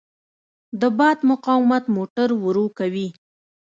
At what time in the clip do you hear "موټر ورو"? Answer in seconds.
1.95-2.65